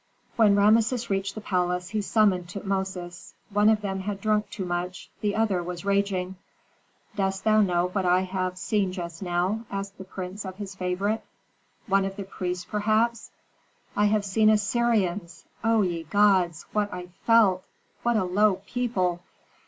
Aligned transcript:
When 0.35 0.55
Rameses 0.55 1.11
reached 1.11 1.35
the 1.35 1.41
palace, 1.41 1.89
he 1.89 2.01
summoned 2.01 2.47
Tutmosis. 2.49 3.35
One 3.51 3.69
of 3.69 3.81
them 3.81 3.99
had 3.99 4.19
drunk 4.19 4.49
too 4.49 4.65
much, 4.65 5.11
the 5.21 5.35
other 5.35 5.61
was 5.61 5.85
raging. 5.85 6.37
"Dost 7.15 7.43
thou 7.43 7.61
know 7.61 7.89
what 7.89 8.03
I 8.03 8.21
have 8.21 8.57
seen 8.57 8.91
just 8.93 9.21
now?" 9.21 9.61
asked 9.69 9.99
the 9.99 10.03
prince 10.03 10.43
of 10.43 10.55
his 10.55 10.73
favorite. 10.73 11.23
"One 11.85 12.03
of 12.05 12.15
the 12.15 12.23
priests, 12.23 12.65
perhaps." 12.65 13.29
"I 13.95 14.05
have 14.05 14.25
seen 14.25 14.49
Assyrians. 14.49 15.45
O 15.63 15.83
ye 15.83 16.01
gods! 16.01 16.65
what 16.73 16.91
I 16.91 17.09
felt! 17.27 17.63
What 18.01 18.17
a 18.17 18.23
low 18.23 18.63
people! 18.65 19.21